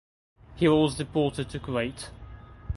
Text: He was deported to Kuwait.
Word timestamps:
He 0.55 0.67
was 0.67 0.95
deported 0.95 1.51
to 1.51 1.59
Kuwait. 1.59 2.07